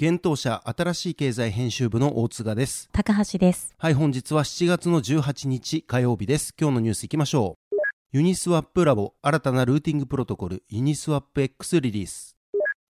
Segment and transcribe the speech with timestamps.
[0.00, 2.88] 現当社新しい経済編集部の大津賀です。
[2.92, 3.74] 高橋です。
[3.76, 6.54] はい本日は7月の18日火曜日です。
[6.56, 7.76] 今日のニュースいきましょう。
[8.12, 12.36] ユニスワップラボ新たなルーティングプロトコルユニスワップ X リリース。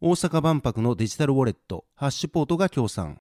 [0.01, 3.19] 大阪万博のデジタルウォレットハッシュポートが協賛。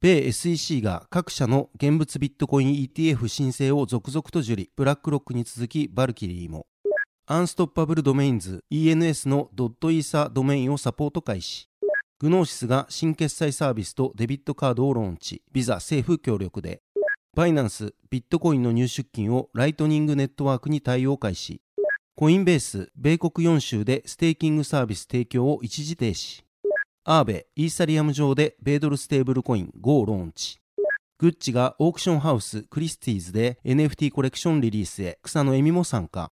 [0.00, 4.70] 米 SEC が各社の現物ビットコイン ETF 申請を続々と受理。
[4.74, 6.66] ブラックロックに続きバルキリーも。
[7.26, 11.70] アンストッパブルドメインズ ENS のドットイーサドメインをサポート開始
[12.20, 16.82] グノーシスが新決済サービスとデビットカードをローンチビザセーフ協力で
[17.34, 21.62] バイナンスビットコインの入出金をライトニングネットワークに対応開始
[22.14, 26.44] コインベース米国4州でステーキングサービス提供を一時停止
[27.04, 30.60] アーベ、イーサリアム上で米ドルステーブルコイン GHO ローンチ。
[31.18, 36.30] グッチがオークションハウスクリスティーズで NFT コレクションリリースへ草野絵美も参加。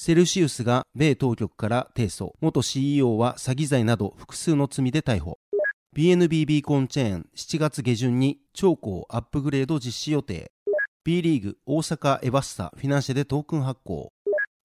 [0.00, 2.30] セルシウスが米当局から提訴。
[2.40, 5.40] 元 CEO は詐欺罪など複数の罪で逮捕。
[5.96, 10.52] BNB ビーコンチェーン7月下旬に張衡アップグレード実施予定。
[11.02, 14.12] B リーグ大阪エヴェッサフィナンシェでトークン発行。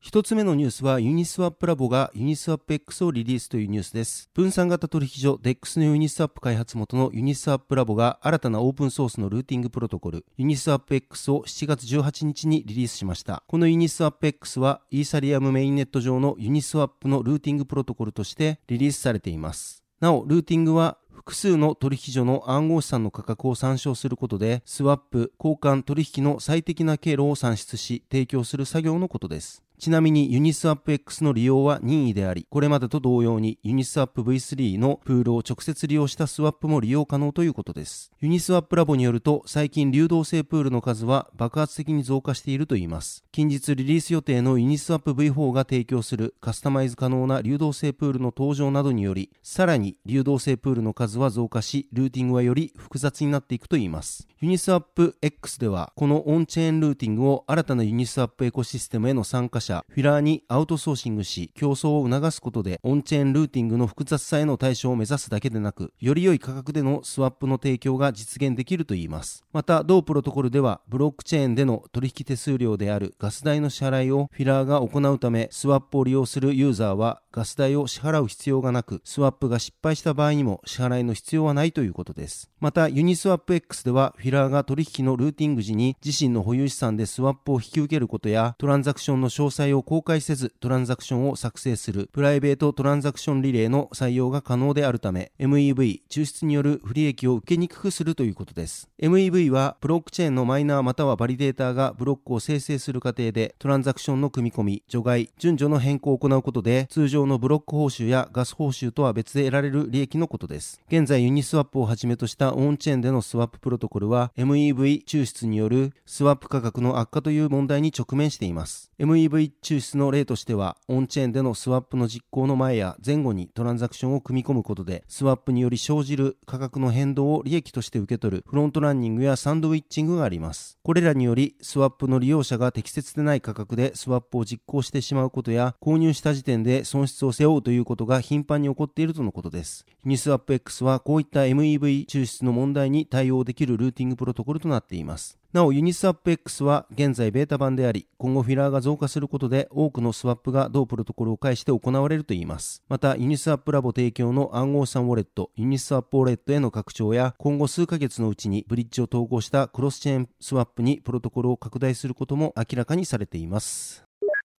[0.05, 4.29] 一つ目のニュースはユニスワップラボがユニスワップ X をリリースというニュースです。
[4.33, 13.43] 分散型取引所 DEX のユニスワップ開発元のユニスワップラボが新たなオープンソースのルーティングプロトコルユニスワップ X を7月18日にリリースしました。
[13.47, 19.85] このユニスワップ X はイーサリアムメインネット上のユニスワップのルーティングプロトコルとしてリリースされています。
[20.01, 29.62] なお、ルーティングは複数の取引所の暗号資産の価格を参照することで、スワップ、交換取引の最適な経路を算出し、提供する作業のことです。
[29.79, 38.11] ちなみにユニスワップ X の利用は任意であり、これまでと同様にユニスワップ V3 のプールを直接利用したスワップも利用可能ということです。
[38.21, 43.23] ユニスワップラボによると、最近流動性プールの数は爆発的に増加しているといいます。
[43.31, 54.27] 近日リリース予定のユニスワップ V4 が提供するカスタマイズ可能な流動性プールの登場などにより、さらに流動性プールの数は増加し、ルーティングはより複雑になっていくといいます。
[54.39, 69.43] ユニスワップ X では、このオンチェーンルーティングを新たなユニスワップエコシステムへの参加者、フィラーにアウトソーシングし、競争を促すことで、オンチェーンルーティングの複雑さへの対処を目指すだけでなく、より良い価格でのスワップの提供が実現できるといいます。
[69.51, 82.51] また、同プロトコルでは、ブロックチェーンでの取引手数料であるガス代の支払いをフィラーが行うため、スワップを利用するユーザーは、ガス代を支払う必要がなく、スワップが失敗した場合にも支払いの必要はないということです。
[82.59, 98.89] また、ユニスワップ X では、フィラーが取引のルーティング時に自身の保有資産でスワップを引き受けることや、トランザクションの詳細を公開せず、トランザクションを作成するプライベートトランザクションリレーの採用が可能であるため、MEV、抽出による不利益を受けにくくするということです。
[98.99, 110.81] MEV は、ブロックチェーンのマイナーまたはバリデーターがブロックを生成する過程で、トランザクションの組み込み、除外、順序の変更を行うことで、通常のブロック報酬やガス報酬とは別で得られる利益のことです。
[110.87, 118.91] 現在ユニスワップをはじめとしたオンチェーンでのスワッププロトコルは MEV 抽出によるスワップ価格の悪化という問題に直面しています。
[118.99, 130.77] MEV 抽出の例としては、オンチェーンでのスワップの実行の前や前後にトランザクションを組み込むことで、スワップにより生じる価格の変動を利益として受け取るフロントランニングやサンドウィッチングがあります。
[130.83, 139.85] これらにより、スワップの利用者が適切でない価格でスワップを実行してしまうことや、購入した時点で損失を背負うということが頻繁に起こっているとのことです。
[140.05, 145.42] ユニスワップ X はこういった MEV 抽出の問題に対応できるルーティングプロトコルとなっています。
[145.53, 152.81] なお、ユニスワップ X は現在ベータ版であり、今後フィラーが増加することで多くのスワップが同プロトコルを介して行われるといいます。
[152.89, 164.05] また、ユニスワップラボ提供の暗号資産ウォレット、ユニスワップウォレットへの拡張や、今後数ヶ月のうちにブリッジを統合したクロスチェーンスワップにプロトコルを拡大することも明らかにされています。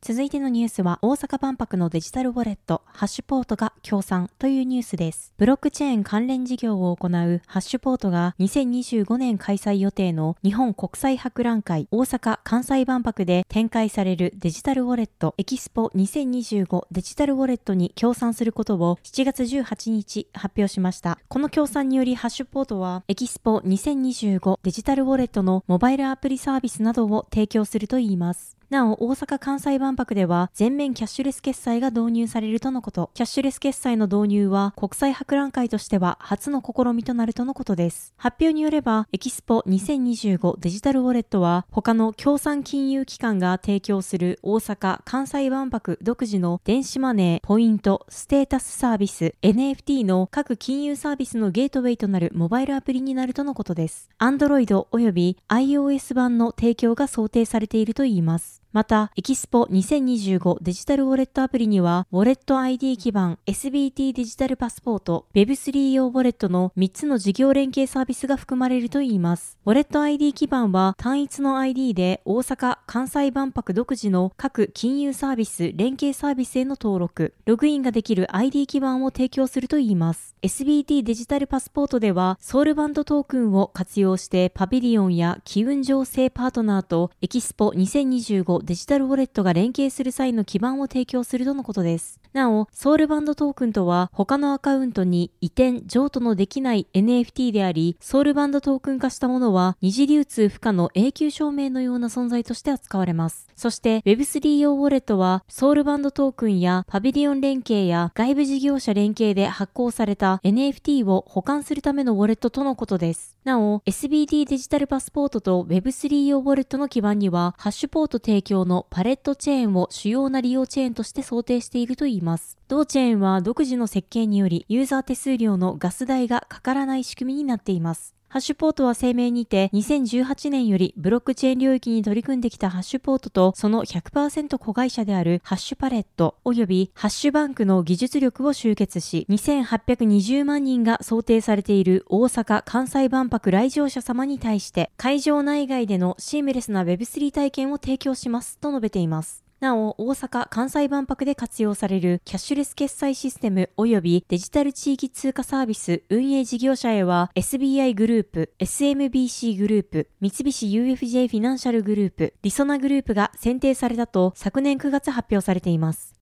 [0.06, 5.34] 続いてのニュースは大阪万博のデジタルウォレットハッシュポートが協賛というニュースです。
[5.38, 7.10] ブロックチェーン関連事業を行う
[7.48, 21.18] ハッシュポートが2025年開催予定の日本国際博覧会大阪・関西万博で展開されるデジタルウォレットエキスポ2025デジタルウォレットに協賛することを7月18日発表しました。
[21.30, 28.58] この協賛によりハッシュポートはエキスポ2025デジタルウォレットのモバイルアプリサービスなどを提供するといいます。
[28.74, 33.12] なお、大阪・関西万博では全面キャッシュレス決済が導入されるとのこと。
[33.14, 38.14] キャッシュレス決済の導入は国際博覧会としては初の試みとなるとのことです。
[38.18, 54.10] 発表によれば、エキスポ2025デジタルウォレットは他の協賛金融機関が提供する大阪・関西万博独自の電子マネー、ポイント、ステータスサービス、NFT の各金融サービスのゲートウェイとなるモバイルアプリになるとのことです。
[54.20, 58.63] Android 及び iOS 版の提供が想定されているといいます。
[58.74, 69.60] また、エキスポ2025デジタルウォレットアプリには、ウォレット ID 基盤、SBT デジタルパスポート、Web3 用ウォレットの3つの事業連携サービスが含まれるといいます。
[69.64, 80.34] ウォレット ID 基盤は単一の ID で大阪・関西万博独自の各金融サービス、連携サービスへの登録、ログインができる ID 基盤を提供するといいます。
[80.42, 92.23] SBT デジタルパスポートでは、ソウルバンドトークンを活用してパビリオンや機運醸成パートナーとエキスポ2025デジタルウォレットが連携する際の基盤を提供するとのことです。
[92.34, 103.48] なお、ソウルバンドトークンとは他のアカウントに移転、譲渡のできない NFT であり、ソウルバンドトークン化したものは二次流通不可の永久証明のような存在として扱われます。
[103.56, 113.38] そして Web3 用ウォレットはソウルバンドトークンやパビリオン連携や外部事業者連携で発行された NFT を保管するためのウォレットとのことです。
[113.44, 122.23] なお、SBD デジタルパスポートと Web3 用ウォレットの基盤にはハッシュポート提供のパレットチェーンを主要な利用チェーンとして想定しているといいます。
[122.68, 128.16] 同チェーンは独自の設計によりユーザー手数料のガス代がかからない仕組みになっています。
[128.34, 149.43] ハッシュポートは声明にて2018年よりブロックチェーン領域に取り組んできたハッシュポートとその100%子会社であるハッシュパレット及びハッシュバンクの技術力を集結し2820万人が想定されている大阪・関西万博来場者様に対して会場内外でのシームレスな Web3 体験を提供しますと述べています。
[149.64, 166.14] なお、大阪・関西万博で活用されるキャッシュレス決済システム及びデジタル地域通貨サービス運営事業者へは SBI グループ、SMBC グループ、三菱 UFJ フィナンシャルグループ、リソナグループが選定されたと昨年9月発表されています。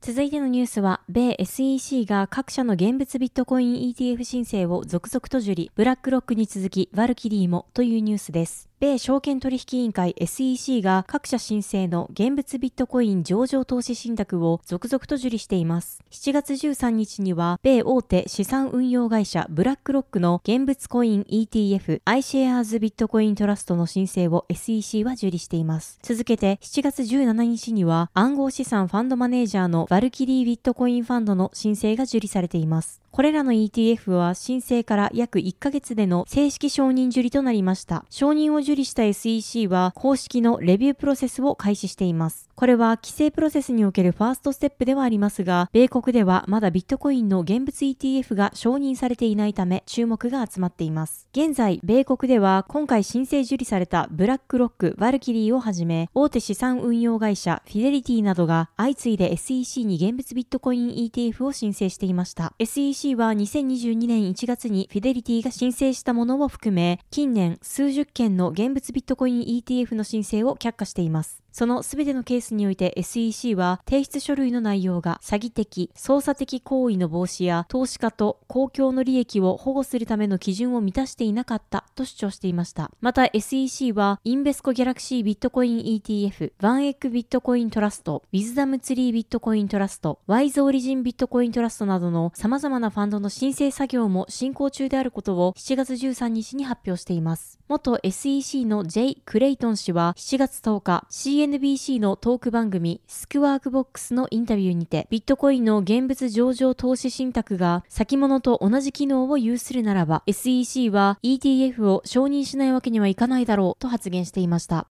[0.00, 8.69] 続いてのニュースは、米 SEC が各社の現物ビットコイン ETF 申請を続々と受理、ブラックロックに続き、ワルキリーもというニュースです。
[8.80, 16.02] 米証券取引委員会 SEC が各社申請の現物ビットコイン上場投資信託を続々と受理しています。
[16.10, 25.98] 7月13日には、米大手資産運用会社ブラックロックの現物コイン ETF iShares ビットコイントラストの申請を SEC は受理しています。
[26.02, 33.02] 続けて7月17日には暗号資産ファンドマネージャーのバルキリービットコインファンドの申請が受理されています。
[33.12, 38.04] これらの ETF は申請から約1ヶ月での正式承認受理となりました。
[38.08, 42.48] 承認を受理した SEC は公式のレビュープロセスを開始しています。
[42.54, 51.26] これは規制プロセスにおけるファーストステップではありますが、米国ではまだビットコインの現物 ETF が承認されていないため注目が集まっています。
[51.32, 62.52] 現在、米国では今回申請受理されたブラックロック、ワルキリーをはじめ、大手資産運用会社フィデリティなどが相次いで SEC に現物ビットコイン ETF を申請していました。
[62.58, 71.42] SEC c は2022年1月にフィデリティが申請したものを含め、近年数十件の現物ビットコイン ETF の申請を却下しています。
[71.52, 82.90] そのすべてのケースにおいて SEC は提出書類の内容が詐欺的、操作的行為の防止や投資家と公共の利益を保護するための基準を満たしていなかったと主張していました。
[83.00, 97.58] また SEC はインベスコギャラクシービットコイン ETF、ワンエッグビットコイントラスト、ウィズダムツリービットコイントラスト、ワイズオリジンビットコイントラストなどの様々なファンドの申請作業も進行中であることを7月13日に発表しています。
[97.68, 99.16] 元 SEC の J.
[99.24, 101.06] クレイトン氏は7月10日、
[101.40, 114.88] CNBC のトーク番組スクワークボックスのインタビューにて、ビットコインの現物上場投資信託が先物と同じ機能を有するならば、SEC は ETF を承認しないわけにはいかないだろうと発言していました。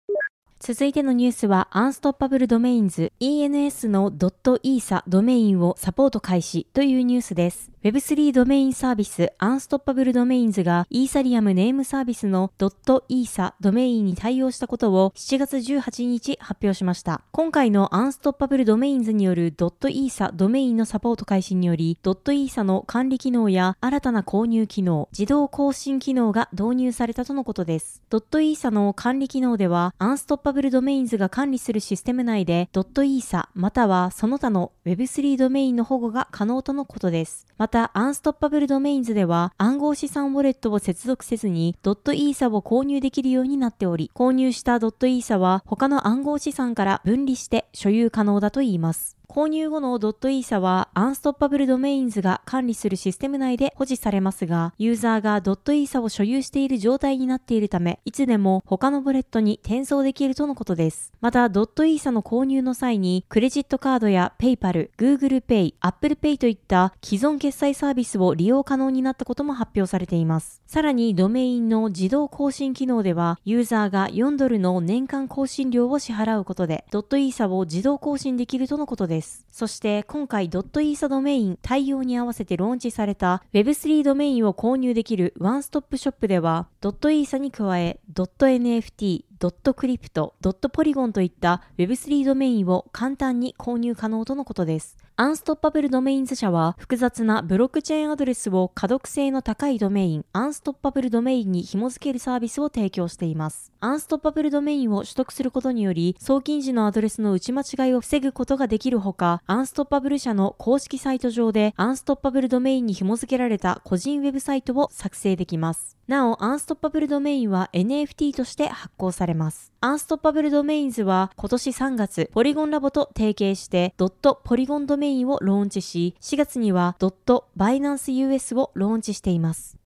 [0.60, 7.73] 続いてのニュースは、アンストッパブルドメインズ ENS の .ESA ドメインをサポート開始というニュースです。
[7.84, 17.20] Web3 ドメインサービスアンストッパブルドメインズがイーサリアムネームサービスの .ESA ドメインに対応したことを7月18日発表しました。
[17.30, 28.02] 今回のアンストッパブルドメインズによる .ESA ドメインのサポート開始により .ESA の管理機能や新たな購入機能、自動更新機能が導入されたとのことです。
[28.08, 37.46] .ESA の管理機能ではアンストッパブルドメインズが管理するシステム内で .ESA またはその他の Web3 ドメインの保護が可能とのことです。
[37.58, 49.16] また、アンストッパブルドメインズでは暗号資産ウォレットを接続せずにドットイーサを購入できるようになっており、購入したドットイーサは他の暗号資産から分離して所有可能だといいます。
[49.28, 61.12] 購入後のドットイーサはアンストッパブルドメインズが管理するシステム内で保持されますが、ユーザーがドットイーサを所有している状態になっているため、いつでも他のウォレットに転送できるとのことです。
[61.20, 70.60] また、ドットイーサの購入の際に、クレジットカードや PayPal、Google Pay、Apple Pay といった既存決済サービスを利用可能になったことも発表されています。
[70.66, 79.13] さらに、ドメインの自動更新機能では、ユーザーが4ドルの年間更新料を支払うことで、ドットイーサを自動更新できるとのことです。
[79.14, 95.03] ですそして、今回 .isa ドメイン対応に合わせてローンチされた Web3 ドメインを購入できるワンストップショップでは、.isa に加え、.nft、.crypto、.polygon といった Web3 ドメインを簡単に購入可能とのことです。
[95.16, 103.70] アンストッパブルドメインズ社は複雑なブロックチェーンアドレスを可読性の高いドメイン、アンストッパブルドメインに紐付けるサービスを提供しています。
[103.78, 115.96] アンストッパブルドメインを取得することにより、送金時のアドレスの打ち間違いを防ぐことができるほか、アンストッパブル社の公式サイト上でアンストッパブルドメインに紐付けられた個人ウェブサイトを作成できます。
[116.08, 119.72] なお、アンストッパブルドメインは NFT として発行されます。
[119.80, 129.76] アンストッパブルドメインズは今年3月、ポリゴンラボと提携してドットポリゴンドメインメインをローンチし、4月にはドットバイナンス US をローンチしています。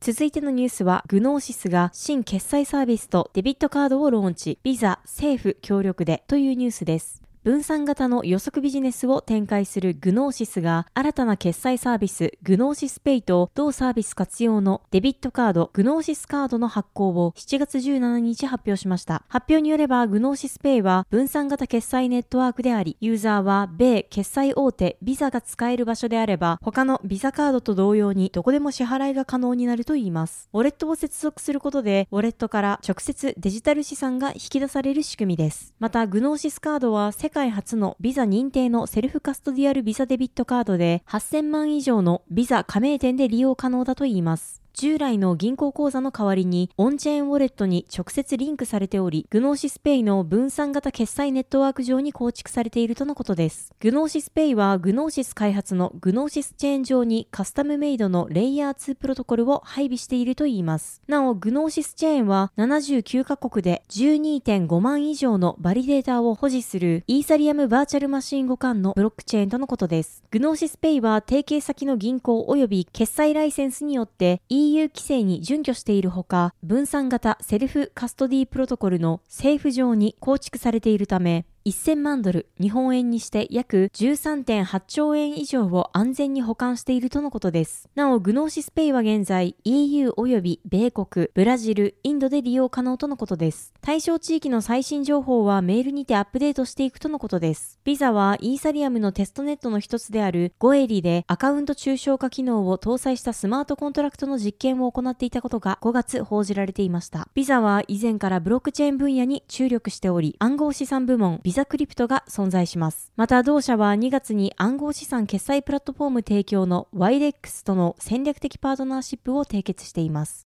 [0.00, 7.23] 続いてのニュースは、グノーシスが新決済サービスとデビットカードをローンチ、ビザ、セーフ協力でというニュースです。
[7.44, 19.24] 分散型の予測ビジネスを展開するグノーシスが新たな決済サービスグノーシスペイと同サービス活用のデビットカードグノーシスカードの発行を7月17日発表しました。
[19.28, 30.48] 発表によればグノーシスペイは分散型決済ネットワークであり、ユーザーは米決済大手ビザが使える場所であれば他のビザカードと同様にどこでも支払いが可能になるといいます。
[30.54, 35.74] ウォレットを接続することでウォレットから直接デジタル資産が引き出される仕組みです。
[35.78, 44.63] またグノーシスカードは世界初のビザ認定のセルフカストディアルビザデビットカードで8000万以上のビザ加盟店で利用可能だといいます。
[44.74, 53.72] 従来の銀行口座の代わりにオンチェーンウォレットに直接リンクされており、グノーシスペイの分散型決済ネットワーク上に構築されているとのことです。
[53.78, 61.00] グノーシスペイはグノーシス開発のグノーシスチェーン上にカスタムメイドのレイヤー2プロトコルを配備しているといいます。
[61.06, 70.24] なお、グノーシスチェーンは79カ国で12.5万以上のバリデータを保持するイーサリアムバーチャルマシン互換のブロックチェーンとのことです。
[70.32, 87.88] グノーシスペイは提携先の銀行及び決済ライセンスによって EU 規制に準拠しているほか、分散型セルフカストディプロトコルのセーフ上に構築されているため、1000万ドル、日本円にして約13.8兆円以上を安全に保管しているとのことです。
[87.94, 93.72] なお、グノーシスペイは現在 EU 及び米国、ブラジル、インドで利用可能とのことです。
[93.80, 97.78] 対象地域の最新情報はメールにてアップデートしていくとのことです。
[97.82, 107.28] ビザはイーサリアムのテストネットの一つであるゴエリでアカウント抽象化機能を搭載したスマートコントラクトの実験を行っていたことが5月報じられていました。
[107.32, 113.12] ビザは以前からブロックチェーン分野に注力しており、暗号資産部門ビザクリプトが存在します。
[113.14, 120.48] また同社は2月に暗号資産決済プラットフォーム提供の ワイレックス との戦略的パートナーシップを締結しています。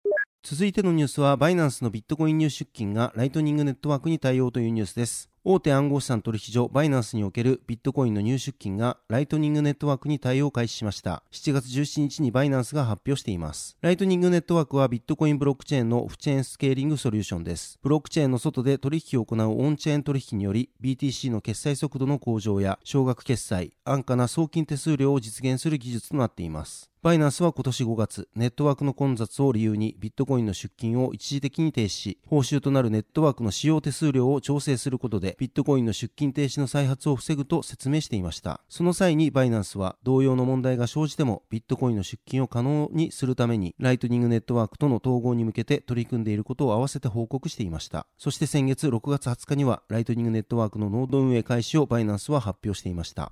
[0.43, 5.29] 続いてのニュースは、バイナンスのビットコイン入出金がライトニングネットワークに対応というニュースです。
[5.45, 11.23] 大手暗号資産取引所バイナンスにおけるビットコインの入出金がライトニングネットワークに対応開始しました。
[11.31, 13.77] 7月17日にバイナンスが発表しています。
[13.79, 17.79] ライトニングネットワークはビットコインブロックチェーンのオフチェーンスケーリングソリューションです。
[17.81, 26.91] ブロックチェーンの外で取引を行うオンチェーン取引により BTC の決済速度の向上や少額決済、安価な送金手数料を実現する技術となっています。
[27.01, 38.61] バイナンスは今年5月、ネットワークの混雑を理由にビットコインの出金を一時的に停止し、報酬となるネットワークの使用手数料を調整することででビットコインの出金停止の再発を防ぐと説明していました。
[38.67, 48.07] その際にバイナンスは同様の問題が生じてもビットコインの出金を可能にするためにライトニングネットワークとの統合に向けて取り組んでいることを合わせて報告していました。
[48.17, 53.31] そして先月6月20日にはライトニングネットワークのノード運営開始をバイナンスは発表していました。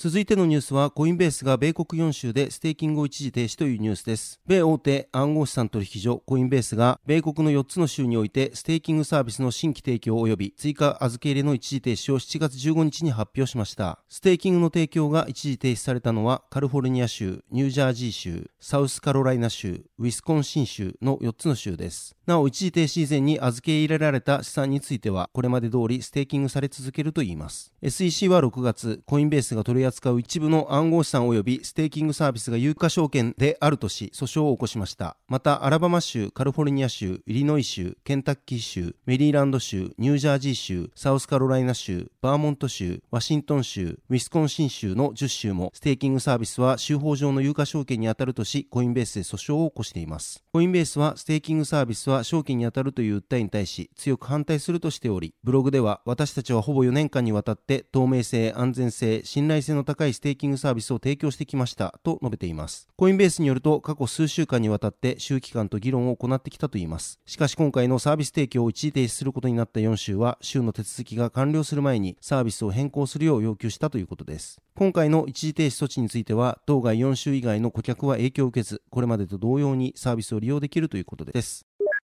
[0.00, 4.40] 続いてのニュースは、コインベースが米国4州でステーキングを一時停止というニュースです。
[4.46, 13.98] 米大手暗号資産取引所コインベースが、米国の4つの州においてステーキングサービスの新規提供及び追加預け入れの一時停止を7月15日に発表しました。
[14.08, 22.14] ステーキングの提供が一時停止されたのは、カリフォルニア州、ニュージャージー州、サウスカロライナ州、ウィスコンシン州の4つの州です。
[22.24, 27.72] なお、一時停止以前に預け入れられた資産については、これまで通りステーキングされ続けるといいます。
[27.82, 35.16] SEC は6月、コインベースが取り扱う一部の暗号資産及びステーキングサービスが有価証券であるとし、訴訟を起こしました。
[35.28, 50.44] また、アラバマ州、カリフォルニア州、イリノイ州、ケンタッキー州、メリーランド州、ニュージャージー州、サウスカロライナ州、バーモント州、ワシントン州、ウィスコンシン州の10州も、ステーキングサービスは州法上の有価証券に当たるとし、コインベースで訴訟を起こしています。
[50.52, 62.88] コインベースは、ステーキングサービスは証券に当たるという訴えに対し、強く反対するとしており、ブログでは、私たちはほぼ4年間にわたって透明性、安全性、信頼性のの高いステーキングサービスを提供してきましたと述べています。
[62.96, 67.18] コインベースによると過去数週間にわたって州機関と議論を行ってきたといいます。
[67.24, 74.60] しかし今回のサービス提供を一時停止することになった4州は州の手続きが完了する前にサービスを変更するよう要求したということです。
[74.74, 81.67] 今回の一時停止措置については当該4州以外の顧客は影響を受けず、これまでと同様にサービスを利用できるということです。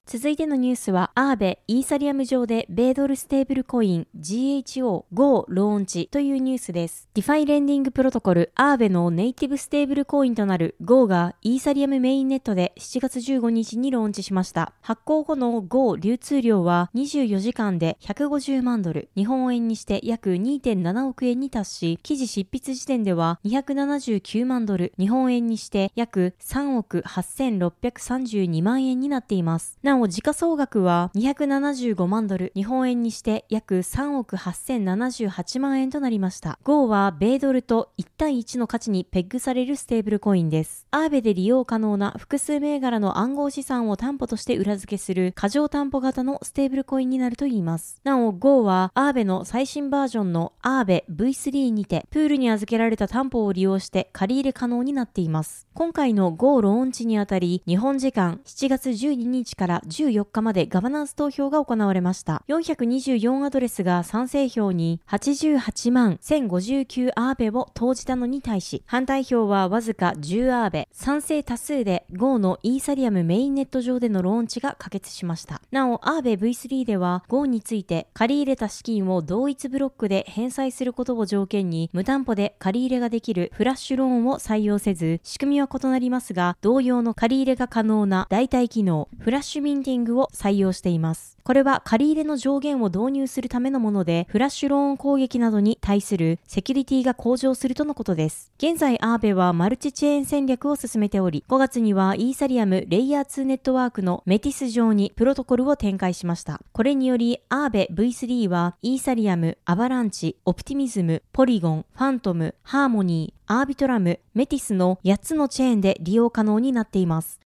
[0.06, 7.08] 続いてのニュースは、 Aave、イーサリアム上で米ドルステーブルコイン GHO GO ローンチというニュースです。
[7.14, 14.74] DeFi レンディングプロトコル Aave のネイティブステーブルコインとなる GO がイーサリアムメインネットで7月15日にローンチしました。
[14.82, 29.78] 発行後の GHO 流通量は24時間で150万ドル、日本円にして約2.7億円に達し、記事執筆時点では279万ドル、日本円にして約3億8632万円になっています。
[29.94, 36.58] なお、時価総額は275万ドル、日本円にして約3億8078万円となりました。
[36.64, 40.88] GO は米ドルと1対1の価値にペッグされるステーブルコインです。
[40.90, 48.00] Aave で利用可能な複数銘柄の暗号資産を担保として裏付けする過剰担保型のステーブルコインになるといいます。
[48.02, 55.68] なお、 GHO は Aave の最新バージョンの Aave V3 にて、プールに預けられた担保を利用して借り入れ可能になっています。
[55.72, 62.42] 今回の GHO ローンチにあたり、日本時間7月12日から14日までガバナンス投票が行われました。
[62.48, 75.60] 424アドレスが賛成票に88万1059 Aave を投じたのに対し、反対票はわずか10 Aave、賛成多数で GHO のイーサリアムメインネット上でのローンチが可決しました。
[75.70, 91.36] なお、 Aave V3 では GHO について借り入れた資金を同一ブロックで返済することを条件に無担保で借り入れができるフラッシュローンを採用せず、仕組みは異なりますが、同様の借り入れが可能な代替機能、フラッシュミンティングを採用しています。
[91.44, 98.50] これは借り入れの上限を導入するためのもので、フラッシュローン攻撃などに対するセキュリティが向上するとのことです。
[98.56, 106.60] 現在、アーベはマルチチェーン戦略を進めており、5月にはイーサリアムレイヤー2ネットワークのメティス上にプロトコルを展開しました。
[106.72, 117.43] これにより、アーベ V3 はイーサリアム、アバランチ、オプティミズム、ポリゴン、ファントム、ハーモニー、アービトラム、メティスの8つのチェーンで利用可能になっています。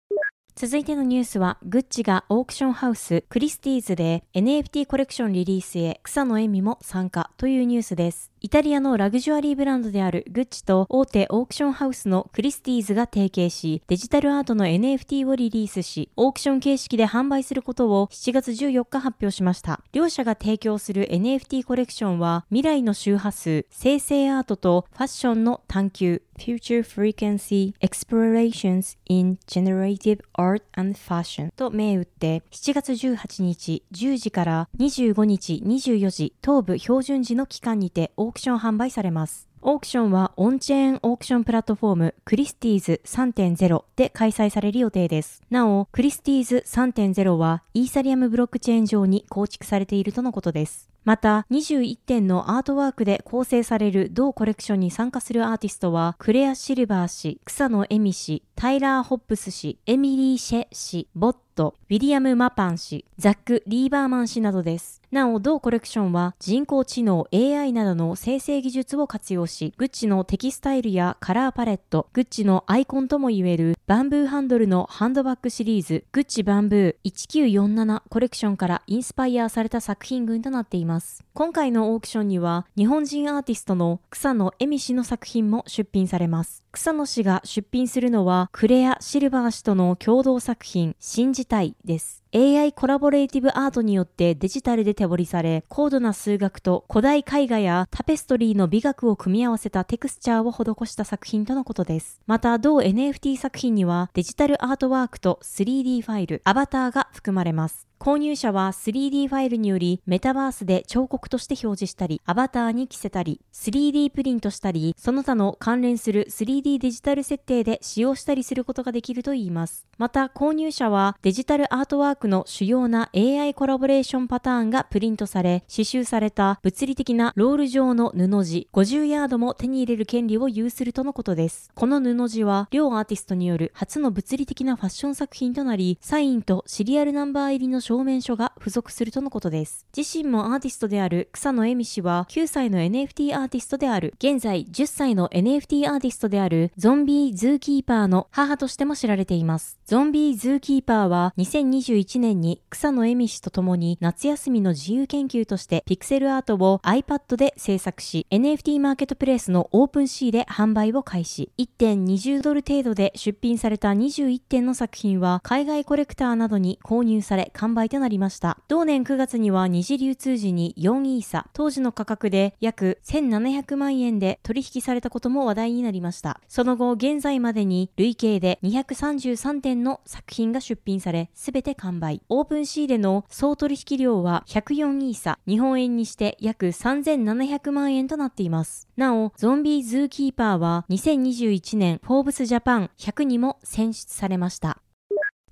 [0.57, 8.31] 続いてのニュースは、グッチがオークションハウスクリスティーズで NFT コレクションリリースへ草野絵美も参加というニュースです。
[8.45, 19.81] イタリアのラグジュアリーブランドであるグッチと大手オークションハウスのクリスティーズが提携し、デジタルアートの NFT をリリースし、オークション形式で販売することを7月14日発表しました。
[19.93, 39.49] 両社が提供する NFT コレクションは、未来の周波数、生成アートとファッションの探求、Future Frequency Explorations in Generative Art and Fashion と銘打って7月18日10時から25日24時東部標準時の期間にてオークション販売されます。
[39.61, 45.41] オークションはオンチェーンオークションプラットフォームクリスティーズ3.0で開催される予定です。
[45.49, 50.91] なお、クリスティーズ3.0はイーサリアムブロックチェーン上に構築されているとのことです。
[51.05, 65.01] また、21点のアートワークで構成される同コレクションに参加するアーティストは、クレア・シルバー氏、草野絵美氏、タイラー・ホッブス氏、エミリー・シェ氏、 Botto、ウィリアム・マパン氏、ザック・リーバーマン氏などです。
[65.11, 81.23] なお、同コレクションは人工知能 AI などの生成技術を活用し、グッチのテキスタイルやカラーパレット、グッチのアイコンとも言えるバンブーハンドルのハンドバッグシリーズ、グッチバンブー1947コレクションからインスパイアされた作品群となっています。
[81.33, 86.64] 今回のオークションには、日本人アーティストの草野恵美氏の作品も出品されます。
[86.75, 92.21] 草野氏が出品するのは、クレア・シルバー氏との共同作品、信じたいです。
[92.33, 102.19] AI コラボレーティブアートによってデジタルで手彫りされ、高度な数学と古代絵画やタペストリーの美学を組み合わせたテクスチャーを施した作品とのことです。
[102.27, 107.87] また、同 NFT 作品にはデジタルアートワークと 3D ファイル、アバターが含まれます。
[108.05, 119.87] 購入者は 3D ファイルによりメタバースで彫刻として表示したり、アバターに着せたり、3D プリントしたり、その他の関連する 3D デジタル設定で使用したりすることができるといいます。
[119.97, 131.71] また、購入者はデジタルアートワークの主要な AI コラボレーションパターンがプリントされ、刺繍された物理的なロール状の布地50ヤードも手に入れる権利を有するとのことです。
[131.73, 139.85] この布地は両アーティストによる初の物理的なファッション作品となり、サインとシリアルナンバー入りの証明書が付属するとのことです。
[139.95, 149.79] 自身もアーティストである草野絵美氏は9歳の NFT アーティストである、現在10歳の NFT アーティストである Zombie Zoo Keeper の母としても知られています。
[149.85, 161.49] Zombie Zoo Keeper は2021年に草野絵美氏と共に夏休みの自由研究としてピクセルアートを iPad で制作し、NFT マーケットプレイスの OpenSea で販売を開始。
[161.57, 168.57] 1点20ドル程度で出品された21点の作品は海外コレクターなどに購入され完売となりました。
[168.67, 176.41] 同年9月には二次流通時に4イーサ、当時の価格で約1700万円で取引されたことも話題になりました。
[176.47, 182.21] その後、現在までに累計で233点の作品が出品され、すべて完売。
[182.29, 188.87] OpenSea での総取引量は104イーサ、日本円にして約3700万円となっています。
[188.95, 194.84] なお、 Zombie Zoo Keeper は2021年フォーブスジャパン100にも選出されました。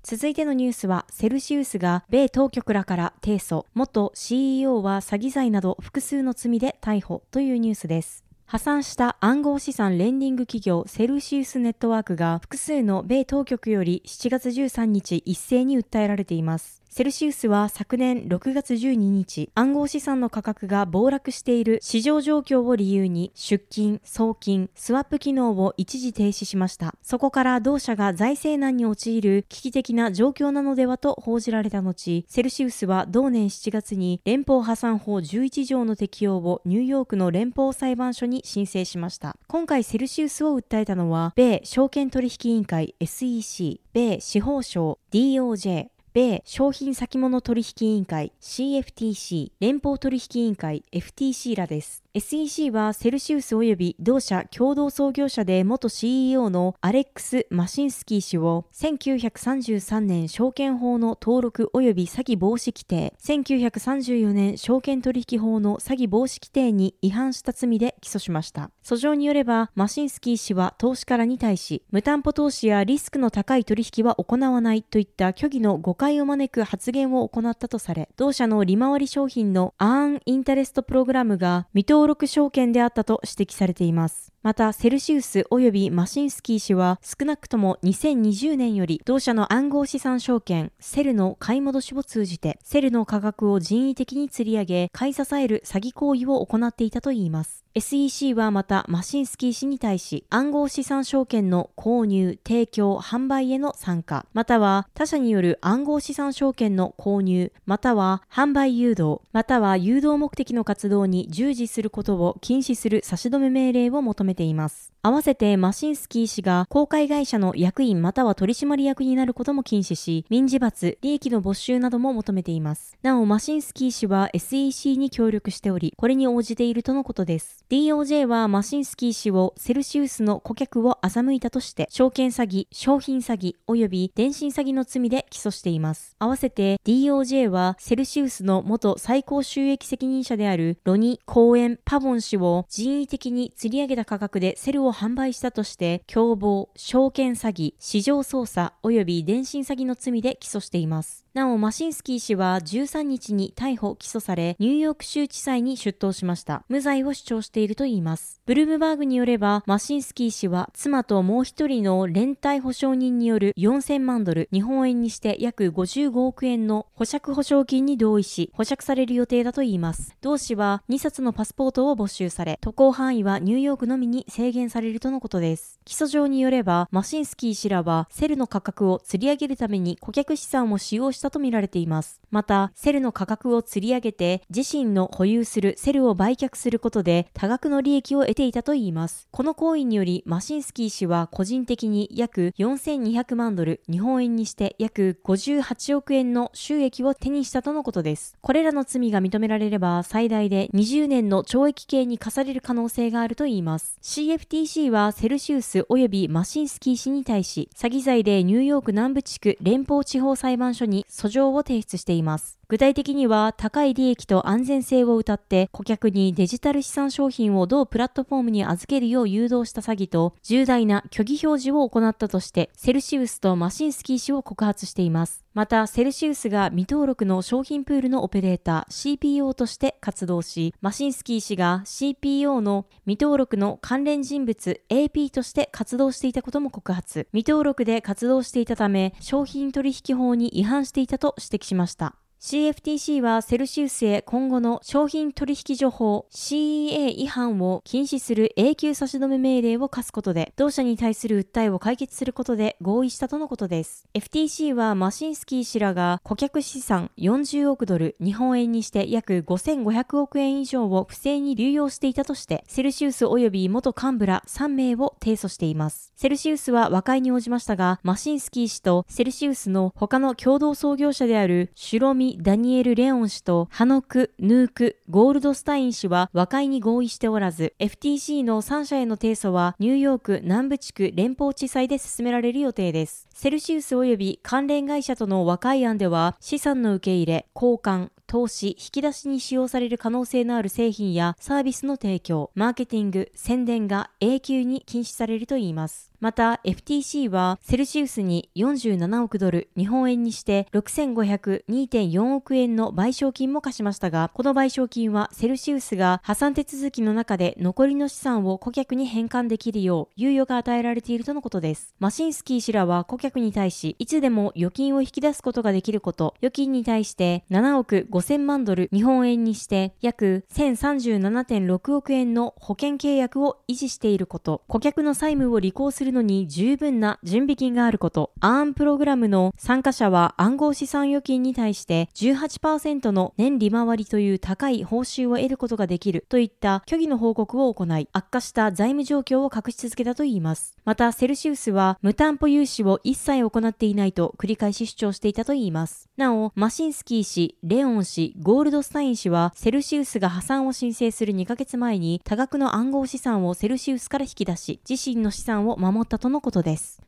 [0.06, 8.22] 続いてのニュースは、セルシウスが米当局らから提訴、元 CEO は詐欺罪など複数の罪で逮捕というニュースです。
[8.44, 16.83] 破産した暗号資産レンディング企業セルシウスネットワークが複数の米当局より7月13日一斉に訴えられています。
[16.96, 26.94] セルシウスは昨年6月12日、暗号資産の価格が暴落している市場状況を理由に出金、送金、スワップ機能を一時停止しました。
[27.02, 39.36] そこから同社が財政難に陥る危機的な状況なのではと報じられた後、セルシウスは同年7月に連邦破産法11条の適用をニューヨークの連邦裁判所に申請しました。
[39.48, 52.03] 今回セルシウスを訴えたのは、米証券取引委員会 SEC、米司法省 DOJ、米商品先物取引委員会 CFTC、連邦取引委員会 FTC らです。
[52.16, 68.70] SEC はセルシウス及び同社共同創業者で元 CEO のアレックス・マシンスキー氏を1933年証券法の登録及び詐欺防止規定、1934年証券取引法の詐欺防止規定に違反した罪で起訴しました。
[68.84, 84.33] 訴状によれば、マシンスキー氏は投資家らに対し、無担保投資やリスクの高い取引は行わないといった虚偽の誤解を招く発言を行ったとされ、同社の利回り商品のアーンインタレストプログラムが未登録証券であったと指摘されています。
[84.44, 97.64] また、セルシウス及びマシンスキー氏は少なくとも2020年より同社の暗号資産証券セルの買い戻しを通じてセルの価格を人為的に釣り上げ買い支える詐欺行為を行っていたといいます。
[97.76, 114.92] SEC はまたマシンスキー氏に対し暗号資産証券の購入、提供、販売への参加、または他社による暗号資産証券の購入、または販売誘導、または誘導目的の活動に従事することを禁止する差し止め命令を求めています。
[115.02, 122.96] 合わせてマシンスキー氏が公開会社の役員または取締役になることも禁止し、民事罰、利益の没収なども求めています。
[123.02, 127.64] なお、マシンスキー氏は SEC に協力しており、これに応じているとのことです。
[127.70, 136.16] DOJ はマシンスキー氏をセルシウスの顧客を欺いたとして、証券詐欺、商品詐欺及び電信詐欺の罪で起訴しています。
[136.18, 151.23] 合わせて DOJ はセルシウスの元最高収益責任者であるロニ・コーエン・パボン氏を人為的に釣り上げた価格でセルを販売したとして、共謀、証券詐欺、市場操作及び電信詐欺の罪で起訴しています。
[151.34, 156.62] なお、マシンスキー氏は13日に逮捕・起訴され、ニューヨーク州地裁に出頭しました。
[156.68, 158.40] 無罪を主張しているといいます。
[158.46, 170.14] ブルームバーグによれば、マシンスキー氏は妻ともう一人の連帯保証人による4000万ドル、日本円にして約55億円の保釈保証金に同意し、保釈される予定だといいます。
[170.20, 175.80] 同氏は2冊のパスポートを没収され、渡航範囲はニューヨークのみに制限されるとのことです。
[175.84, 182.20] 起訴状によれば、マシンスキー氏らはセルの価格を釣り上げるために顧客資産を使用したとみられています。
[182.30, 189.28] また、セルの価格を釣り上げて、自身の保有するセルを売却することで多額の利益を得ていたといいます。
[189.30, 198.36] この行為により、マシンスキー氏は個人的に約4200万ドル、日本円にして約58億円の収益を手にしたとのことです。
[198.40, 203.98] これらの罪が認められれば、最大で20年の懲役刑に課される可能性があるといいます。
[204.02, 212.58] CFTC はセルシウス及びマシンスキー氏に対し、詐欺罪でニューヨーク南部地区連邦地方裁判所に訴状を提出しています。
[212.68, 225.44] 具体的には高い利益と安全性を謳って顧客にデジタル資産商品を同プラットフォームに預けるよう誘導した詐欺と重大な虚偽表示を行ったとしてセルシウスとマシンスキー氏を告発しています。
[225.54, 237.28] また、セルシウスが未登録の商品プールのオペレーター CPO として活動し、マシンスキー氏が CPO の未登録の関連人物 AP として活動していたことも告発。
[237.32, 242.16] 未登録で活動していたため、商品取引法に違反していたと指摘しました。
[242.44, 254.06] CFTC はセルシウスへ今後の商品取引所法 CEA 違反を禁止する永久差し止め命令を課すことで、同社に対する訴えを解決することで合意したとのことです。
[254.12, 266.12] FTC はマシンスキー氏らが顧客資産40億ドル、日本円にして約5500億円以上を不正に流用していたとして、セルシウス及び元幹部ら3名を提訴しています。
[266.14, 283.28] セルシウスは和解に応じましたが、マシンスキー氏とセルシウスの他の共同創業者であるシュロミダニエル・レオン氏とハノク・ヌーク・ゴールドスタイン氏は和解に合意しておらず、FTC の3社への提訴はニューヨーク南部地区連邦地裁で進められる予定です。
[283.34, 296.10] セルシウス及び関連会社との和解案では、資産の受け入れ、交換、投資、引き出しに使用される可能性のある製品やサービスの提供、マーケティング、宣伝が永久に禁止されるといいます。
[296.24, 311.94] また FTC はセルシウスに47億ドル、日本円にして6502.4億円の賠償金も課しましたが、この賠償金はセルシウスが破産手続きの中で残りの資産を顧客に返還できるよう猶予が与えられているとのことです。
[311.98, 340.73] マシンスキー氏らは顧客に対し、いつでも預金を引き出すことができること、預金に対して7億5000万ドル、日本円にして約1037.6億円の保険契約を維持していること、顧客の債務を履行するのに十分な準備金があること、アーンプログラムの参加者は暗号資産預金に対して18%の年利回りという高い報酬を得ることができるといった虚偽の報告を行い、悪化した財務状況を隠し続けたといいます。
[340.84, 346.10] また、セルシウスは無担保融資を一切行っていないと繰り返し主張していたといいます。
[346.16, 357.03] なお、マシンスキー氏、レオン氏、ゴールドスタイン氏は、セルシウスが破産を申請する2ヶ月前に多額の暗号資産をセルシウスから引き出し、自身の資産を守ったとのことです。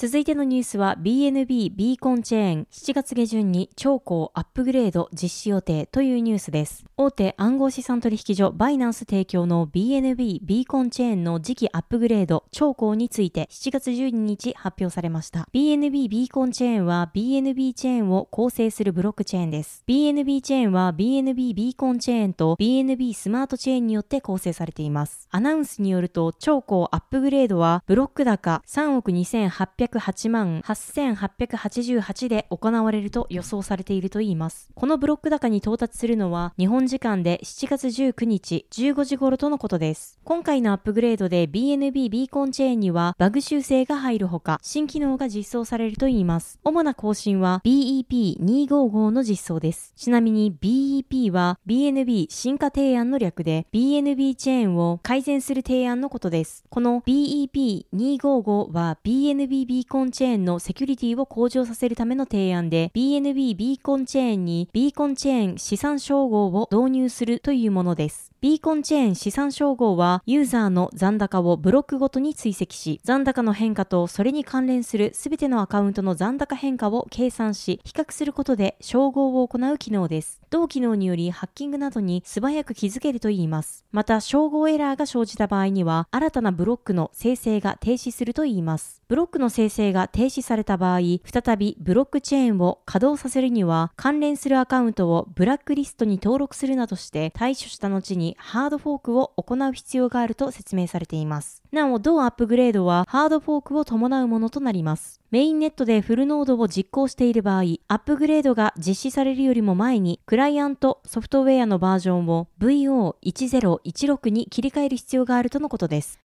[0.00, 6.84] 続いてのニュースは BNB ビーコンチェーン7月下旬に超高アップグレード実施予定というニュースです。
[6.96, 15.48] 大手暗号資産取引所バイナンス提供の BNB ビーコンチェーンの次期アップグレード超高について7月12日発表されました。
[15.52, 19.82] BNB ビーコンチェーンは BNB チェーンを構成するブロックチェーンです。
[19.88, 25.26] BNB チェーンは BNB ビーコンチェーンと BNB スマートチェーンによって構成されています。
[25.32, 34.70] アナウンスによると超高アップグレードはブロック高3億2800 308万8888で行われると予想されているといいます。
[34.74, 40.18] このブロック高に到達するのは日本時間で7月19日15時頃とのことです。
[40.24, 46.58] 今回のアップグレードで BNB ビーコンチェーンにはバグ修正が入るほか新機能が実装されるといいます。
[46.64, 49.92] 主な更新は BEP255 の実装です。
[49.96, 56.64] ちなみに BEP は BNB 進化提案の略で BNB チェーンを改善する提案のことです。
[56.68, 68.32] この BEP255 は BNB ビーコンチェーンのセキュリティを向上させるための提案で、BNB ビーコンチェーンにビーコンチェーン資産称号を導入するというものです。
[68.40, 80.40] ビーコンチェーン資産称号はユーザーの残高をブロックごとに追跡し、残高の変化とそれに関連するすべてのアカウントの残高変化を計算し、比較することで称号を行う機能です。
[80.50, 83.84] 同機能によりハッキングなどに素早く気づけるといいます。
[83.92, 89.02] また、照合エラーが生じた場合には、新たなブロックの生成が停止するといいます。
[89.08, 101.64] ブロックの生成が停止された場合、再びブロックチェーンを稼働させるには、関連するアカウントをブラックリストに登録するなどして対処した後にハードフォークを行う必要があると説明されています。
[101.72, 105.20] なお、同アップグレードはハードフォークを伴うものとなります。
[105.32, 116.20] メインネットでフルノードを実行している場合、アップグレードが実施されるよりも前に、クライアントソフトウェアのバージョンを VO1016 に切り替える必要があるとのことです。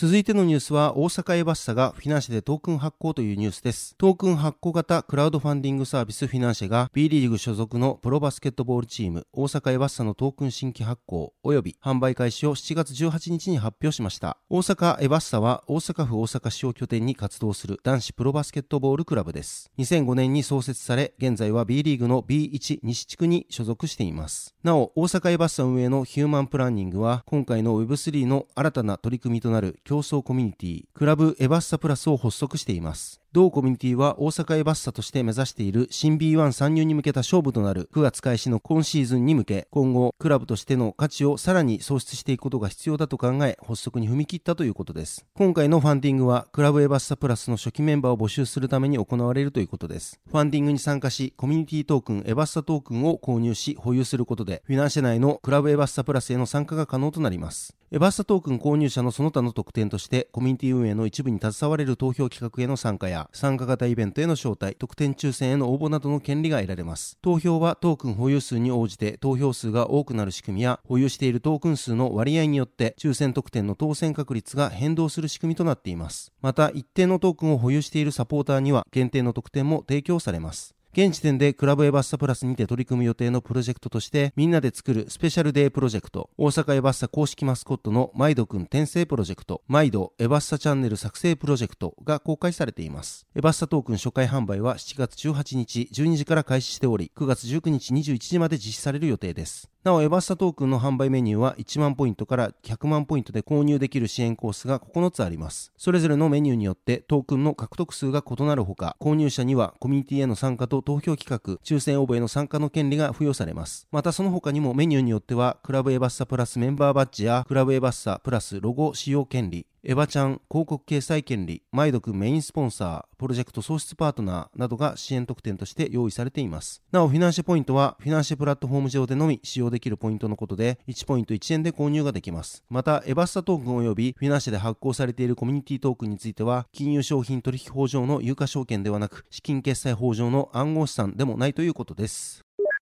[0.00, 3.96] 続いてのニュースは大阪エヴェッサが FiNANCiE でトークン発行というニュースです。
[3.98, 14.36] トークン発行型クラウドファンディングサービス FiNANCiE が B リーグ所属のプロバスケットボールチーム大阪エヴェッサのトークン新規発行及び販売開始を7月18日に発表しました。
[14.48, 19.68] 大阪エヴェッサは大阪府大阪市を拠点に活動する男子プロバスケットボールクラブです。
[19.80, 24.54] 2005年に創設され、現在は B リーグの B1 西地区に所属しています。
[24.62, 33.22] なお、大阪エヴェッサ運営のヒューマンプランニングは今回の Web3 の新たな取り組みとなる共創コミュニティ、クラブエバッサプラスを発足しています。
[33.34, 45.26] 同コミュニティは大阪エバッサとして目指している新 B1 参入に向けた勝負となる9月開始の今シーズンに向け、今後、クラブとしての価値をさらに創出していくことが必要だと考え、発足に踏み切ったということです。
[45.34, 50.18] 今回のファンディングは、クラブエバッサプラスの初期メンバーを募集するために行われるということです。
[50.30, 57.76] ファンディングに参加し、コミュニティトークンエバッサトークンを購入し、保有することで、フィナンシェ内のクラブエバッサプラスへの参加が可能となります。
[57.90, 67.18] エバッサトークン購入者のその他の特典として、コミュニティ運営の一部に携われる投票企画への参加や、参加型イベントへの招待、特典抽選への応募などの権利が得られます。
[67.20, 76.32] 投票はトークン保有数に応じて投票数が多くなる仕組みや、保有しているトークン数の割合によって抽選特典の当選確率が変動する仕組みとなっています。
[76.40, 80.77] また、一定のトークンを保有しているサポーターには限定の特典も提供されます。
[80.98, 93.28] 現時点でクラブエバッサプラスにて取り組む予定のプロジェクトとして、みんなで作るスペシャルデープロジェクト、大阪エバッサ公式マスコットのマイドくん転生プロジェクト、マイドエバッサチャンネル作成プロジェクトが公開されています。
[93.36, 99.70] エバッサトークン初回販売は7月18日12時から開始しており、9月19日21時まで実施される予定です。
[99.84, 105.72] なお、エバッサトークンの販売メニューは1万ポイントから100万ポイントで購入できる支援コースが9つあります。
[105.76, 113.86] それぞれのメニューによってトークンの獲得数が異なるほか、購入者にはコミュニティへの参加と投票企画、抽選応募への参加の権利が付与されます。
[113.92, 126.82] またその他にもメニューによっては、クラブエバッサプラスメンバーバッジやクラブエバッサプラスロゴ使用権利、エヴァちゃん広告掲載権利、マイドくメインスポンサー、プロジェクト創出パートナーなどが支援特典として用意されています。
[126.90, 132.64] なお、フィナンシェポイントは、フィナンシェプラットフォーム上でのみ使用できるポイントのことで、1ポイント1円で購入ができます。
[132.68, 142.47] また、エバスタトークン及びフィナンシェで発行されているコミュニティトークンについては、金融商品取引法上の有価証券ではなく、資金決済法上の暗号資産でもないということです。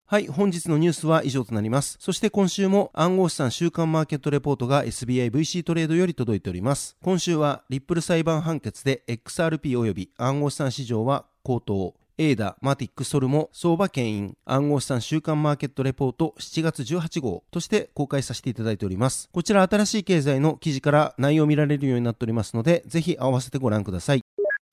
[0.10, 1.98] はい、本日のニュースは以上となります。
[2.00, 6.96] そして今週も暗号資産週間マーケットレポートが SBI VC トレードより届いております。
[7.04, 11.94] 今週はリップル裁判判決で XRP 及び暗号資産市場は高騰。
[12.18, 19.28] エーダ、マティック、ソルも相場牽引暗号資産週間マーケットレポート7月18号として公開させていただいております。
[19.34, 24.22] こちら新しい経済の記事から内容を見られるようになっておりますので、ぜひ合わせてご覧ください。